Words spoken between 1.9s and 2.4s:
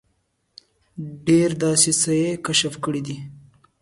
څه یې